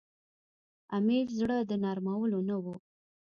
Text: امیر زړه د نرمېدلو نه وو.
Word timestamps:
امیر 0.97 1.25
زړه 1.39 1.57
د 1.69 1.71
نرمېدلو 1.83 2.39
نه 2.49 2.55
وو. 2.63 2.75